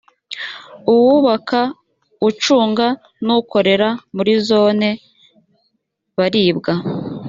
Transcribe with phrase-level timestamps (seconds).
[0.93, 1.59] uwubaka
[2.27, 2.87] ucunga
[3.25, 4.87] n ukorera muri zone
[6.17, 6.73] baribwa